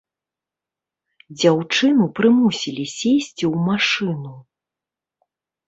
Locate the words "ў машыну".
3.51-4.33